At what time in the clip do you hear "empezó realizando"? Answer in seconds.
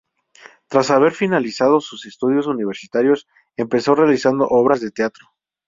3.55-4.47